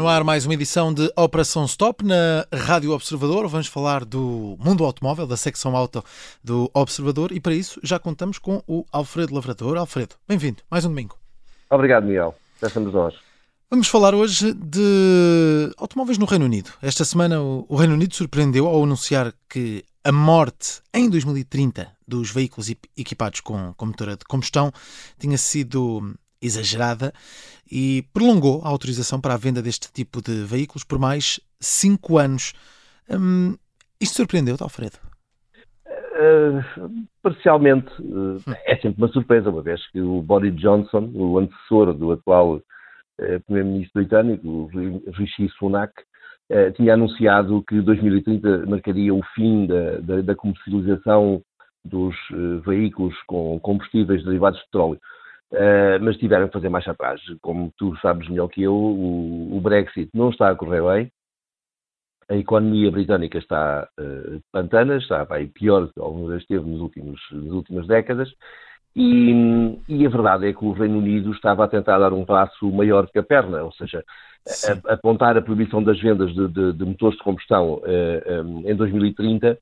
[0.00, 3.46] no ar mais uma edição de Operação Stop na Rádio Observador.
[3.48, 6.02] Vamos falar do mundo automóvel, da secção auto
[6.42, 9.76] do Observador e para isso já contamos com o Alfredo Lavrador.
[9.76, 11.18] Alfredo, bem-vindo, mais um domingo.
[11.68, 12.34] Obrigado, Miguel.
[12.62, 13.14] Já estamos nós.
[13.68, 16.70] Vamos falar hoje de automóveis no Reino Unido.
[16.80, 22.72] Esta semana o Reino Unido surpreendeu ao anunciar que a morte em 2030 dos veículos
[22.96, 24.72] equipados com, com motor de combustão
[25.18, 27.12] tinha sido exagerada
[27.70, 32.52] e prolongou a autorização para a venda deste tipo de veículos por mais cinco anos.
[33.08, 33.56] Hum,
[34.00, 34.96] isto surpreendeu-te, Alfredo?
[35.86, 37.90] Uh, parcialmente.
[38.00, 38.36] Uh,
[38.66, 43.40] é sempre uma surpresa, uma vez que o Boris Johnson, o antecessor do atual uh,
[43.46, 44.70] Primeiro-Ministro britânico,
[45.14, 45.92] Rishi Sunak,
[46.74, 51.40] tinha anunciado que 2030 marcaria o fim da, da, da comercialização
[51.84, 52.16] dos
[52.66, 55.00] veículos com combustíveis derivados de petróleo.
[55.52, 57.20] Uh, mas tiveram que fazer mais atrás.
[57.40, 61.12] Como tu sabes melhor que eu, o, o, Brexit não está a correr bem,
[62.28, 66.80] a economia britânica está uh, pantana, está bem pior do que alguma vez esteve nos
[66.80, 68.32] últimos, nas últimas décadas,
[68.94, 69.32] e,
[69.88, 73.08] e, a verdade é que o Reino Unido estava a tentar dar um passo maior
[73.08, 74.04] que a perna, ou seja,
[74.68, 78.42] a, a apontar a proibição das vendas de, de, de motores de combustão uh, eh,
[78.42, 79.58] um, em 2030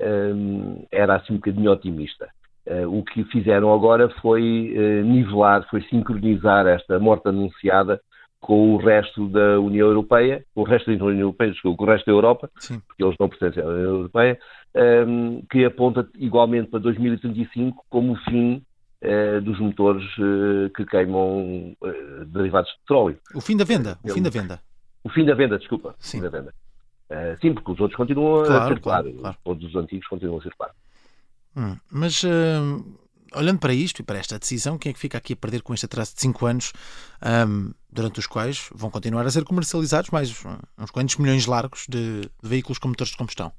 [0.00, 2.28] um, era assim um bocadinho otimista.
[2.68, 7.98] Uh, o que fizeram agora foi uh, nivelar, foi sincronizar esta morte anunciada
[8.40, 12.04] com o resto da União Europeia, com o resto da União Europeia, com o resto
[12.04, 12.78] da Europa, Sim.
[12.86, 14.38] porque eles não pertencem à União Europeia,
[14.74, 18.62] ehm, que aponta igualmente para 2035 como o fim
[19.02, 20.04] uh, dos motores
[20.76, 21.74] que queimam
[22.26, 23.18] derivados de petróleo.
[23.34, 24.60] O fim da venda, o fim da venda.
[25.02, 25.94] O fim da venda, desculpa.
[25.98, 26.52] Sim, da venda.
[27.40, 29.36] sim porque os outros continuam claro, a circular, claro, claro.
[29.42, 30.70] todos os antigos continuam a circular.
[31.58, 32.98] Hum, mas uh,
[33.34, 35.74] olhando para isto e para esta decisão, quem é que fica aqui a perder com
[35.74, 36.72] este atraso de 5 anos,
[37.48, 40.44] um, durante os quais vão continuar a ser comercializados mais
[40.78, 43.50] uns quantos milhões largos de, de veículos com motores de combustão?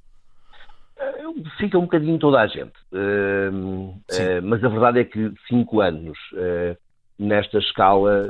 [1.57, 2.73] Fica um bocadinho toda a gente.
[2.91, 6.17] Uh, uh, mas a verdade é que 5 anos
[7.17, 8.29] nesta escala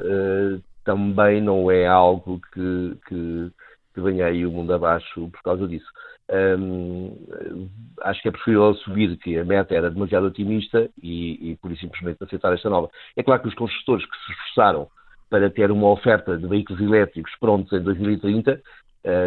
[0.84, 3.52] também não é algo que, que,
[3.94, 5.88] que venha aí o mundo abaixo por causa disso.
[6.32, 7.70] Um,
[8.02, 11.82] acho que é preferível assumir que a meta era demasiado otimista e, e por isso
[11.82, 12.90] simplesmente aceitar esta nova.
[13.16, 14.88] É claro que os construtores que se esforçaram
[15.30, 18.62] para ter uma oferta de veículos elétricos prontos em 2030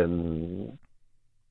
[0.09, 0.75] um,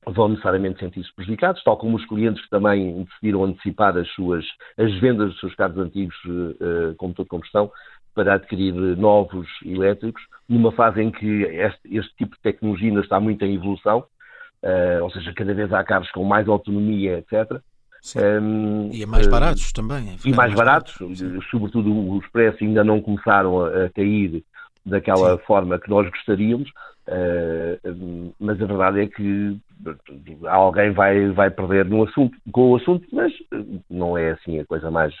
[0.06, 4.44] vão necessariamente sentir-se prejudicados, tal como os clientes que também decidiram antecipar as suas
[4.78, 7.70] as vendas dos seus carros antigos uh, com motor de combustão
[8.14, 13.18] para adquirir novos elétricos, numa fase em que este, este tipo de tecnologia ainda está
[13.18, 14.04] muito em evolução
[14.62, 17.60] uh, ou seja, cada vez há carros com mais autonomia, etc.
[18.16, 20.10] Um, e é mais baratos uh, também.
[20.10, 24.44] É e mais, mais baratos, baratos sobretudo os preços ainda não começaram a, a cair
[24.84, 25.44] daquela sim.
[25.44, 26.68] forma que nós gostaríamos,
[27.08, 29.56] uh, mas a verdade é que
[30.48, 33.32] alguém vai, vai perder no assunto, com o assunto, mas
[33.88, 35.14] não é assim a coisa mais,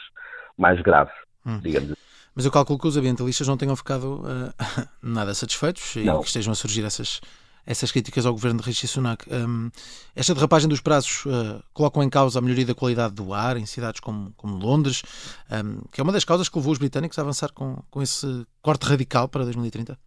[0.58, 1.12] mais grave,
[1.46, 1.60] hum.
[1.60, 2.11] digamos assim.
[2.34, 4.52] Mas eu calculo que os ambientalistas não tenham ficado uh,
[5.02, 6.16] nada satisfeitos não.
[6.16, 7.20] e que estejam a surgir essas,
[7.66, 9.26] essas críticas ao governo de Rishi Sunak.
[9.32, 9.70] Um,
[10.16, 13.66] esta derrapagem dos prazos uh, colocam em causa a melhoria da qualidade do ar em
[13.66, 15.02] cidades como, como Londres,
[15.50, 18.46] um, que é uma das causas que levou os britânicos a avançar com, com esse
[18.62, 19.98] corte radical para 2030?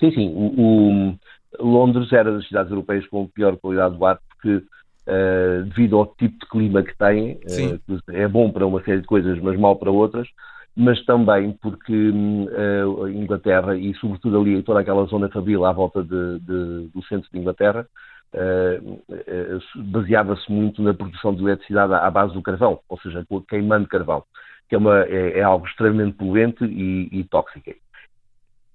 [0.00, 0.32] Sim, sim.
[0.34, 1.16] O,
[1.58, 6.06] o Londres era das cidades europeias com pior qualidade do ar porque, uh, devido ao
[6.06, 9.76] tipo de clima que tem, uh, é bom para uma série de coisas, mas mal
[9.76, 10.28] para outras,
[10.76, 16.02] mas também porque uh, a Inglaterra, e sobretudo ali toda aquela zona fabril à volta
[16.02, 17.86] de, de, do centro de Inglaterra,
[18.34, 23.86] uh, uh, baseava-se muito na produção de eletricidade à, base do carvão, ou seja, queimando
[23.86, 24.24] carvão,
[24.68, 27.70] que é, uma, é, é algo extremamente poluente e, e tóxico.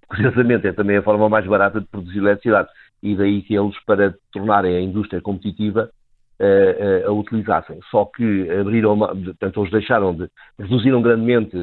[0.08, 2.70] Curiosamente, é também a forma mais barata de produzir eletricidade,
[3.04, 5.92] e daí que eles, para tornarem a indústria competitiva,
[6.40, 7.80] uh, a utilizassem.
[7.90, 11.58] Só que abriram, portanto, eles deixaram de, reduziram grandemente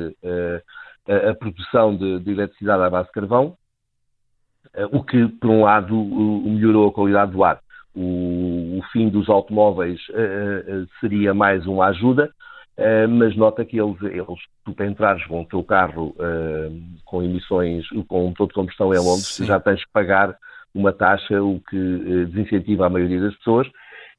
[1.08, 3.56] a, a, produção de, de, eletricidade à base de carvão,
[4.92, 7.60] o que, por um lado, melhorou a qualidade do ar.
[7.94, 9.98] O, o fim dos automóveis
[11.00, 12.30] seria mais uma ajuda,
[12.78, 17.22] Uh, mas nota que eles, eles tu para entrares com o teu carro uh, com
[17.22, 20.36] emissões, com um motor de combustão em Londres, já tens que pagar
[20.74, 23.66] uma taxa, o que uh, desincentiva a maioria das pessoas,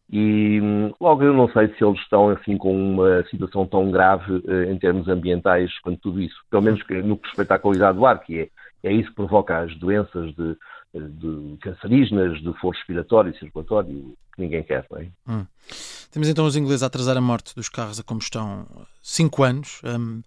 [0.10, 0.62] e
[1.02, 4.80] logo eu não sei se eles estão assim com uma situação tão grave eh, em
[4.80, 6.36] termos ambientais quanto tudo isso.
[6.50, 8.50] Pelo menos no que respeita à qualidade do ar, que é,
[8.84, 10.56] é isso que provoca as doenças de,
[10.94, 15.08] de cancerígenas, de foro respiratório e circulatório, que ninguém quer, não é?
[15.28, 15.46] Hum.
[16.10, 18.66] Temos então os ingleses a atrasar a morte dos carros a combustão
[19.04, 19.82] 5 anos.
[19.84, 20.22] Hum,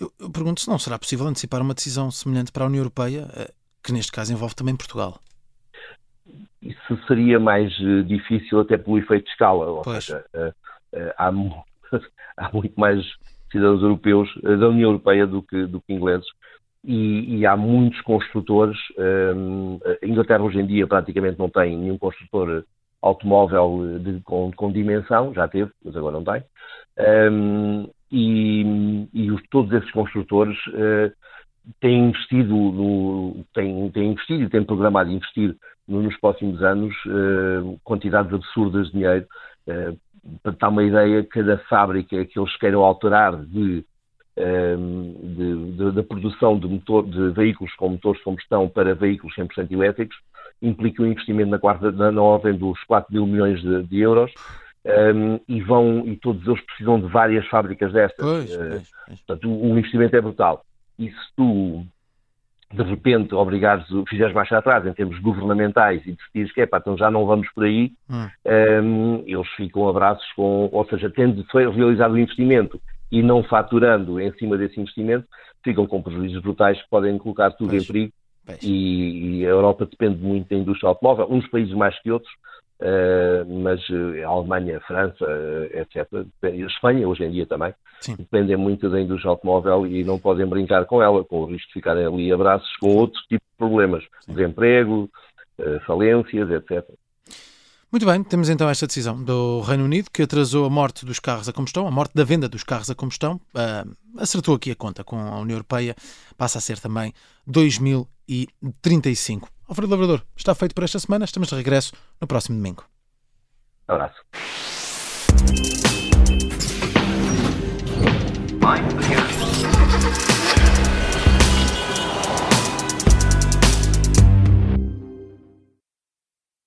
[0.00, 3.28] eu, eu pergunto se não será possível antecipar uma decisão semelhante para a União Europeia,
[3.34, 3.52] eh,
[3.82, 5.20] que neste caso envolve também Portugal.
[6.70, 7.72] Isso seria mais
[8.06, 9.66] difícil até pelo efeito de escala.
[9.66, 10.04] Ou pois.
[10.04, 10.24] seja,
[11.16, 11.28] há,
[12.36, 13.04] há muito mais
[13.50, 16.26] cidadãos europeus da União Europeia do que, do que ingleses.
[16.84, 18.78] E, e, há muitos construtores.
[19.36, 22.64] Um, a Inglaterra hoje em dia praticamente não tem nenhum construtor
[23.02, 26.42] automóvel de, com, com, dimensão, já teve, mas agora não tem.
[27.30, 31.12] Um, e, e os, todos esses construtores uh,
[31.80, 35.54] têm investido no, têm, têm investido e têm programado investir
[35.90, 39.26] nos próximos anos uh, quantidades absurdas de dinheiro.
[39.66, 39.98] Uh,
[40.42, 43.82] para dar uma ideia, cada fábrica que eles queiram alterar de,
[45.94, 50.16] da produção de, motor, de veículos com motores de combustão para veículos 100% elétricos
[50.62, 54.32] implica um investimento na, quarta, na, na ordem dos 4 mil milhões de, de euros
[54.84, 58.24] um, e vão e todos eles precisam de várias fábricas destas.
[58.24, 59.20] Pois, pois, pois.
[59.26, 60.64] Portanto, o, investimento é brutal.
[60.98, 61.84] E se tu
[62.72, 66.96] de repente obrigares, fizeres marcha atrás em termos governamentais e decidires que é pá, então
[66.96, 68.28] já não vamos por aí, hum.
[68.82, 72.80] um, eles ficam abraços com, ou seja, tendo realizado o investimento
[73.10, 75.26] e não faturando em cima desse investimento,
[75.64, 77.82] ficam com prejuízos brutais que podem colocar tudo pois.
[77.82, 78.12] em perigo
[78.62, 82.32] e, e, a Europa depende muito da indústria automóvel, uns países mais que outros,
[83.62, 86.06] mas uh, a Alemanha, a França, uh, etc.,
[86.42, 88.16] a Espanha hoje em dia também, Sim.
[88.16, 91.74] dependem muito da indústria automóvel e não podem brincar com ela, com o risco de
[91.74, 94.34] ficarem ali abraços com outros tipos de problemas, Sim.
[94.34, 95.10] desemprego,
[95.86, 96.88] falências, etc.
[97.92, 101.48] Muito bem, temos então esta decisão do Reino Unido que atrasou a morte dos carros
[101.48, 103.40] a combustão, a morte da venda dos carros a combustão.
[103.52, 105.96] Uh, acertou aqui a conta com a União Europeia,
[106.38, 107.12] passa a ser também
[107.48, 109.48] 2035.
[109.70, 111.24] Alfredo Lavrador, está feito por esta semana.
[111.24, 112.84] Estamos de regresso no próximo domingo.
[113.88, 114.20] Um abraço.
[118.60, 119.39] Mind the